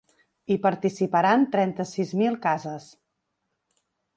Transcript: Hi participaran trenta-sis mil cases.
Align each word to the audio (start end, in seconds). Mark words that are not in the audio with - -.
Hi 0.53 0.55
participaran 0.63 1.45
trenta-sis 1.55 2.15
mil 2.23 2.41
cases. 2.47 2.89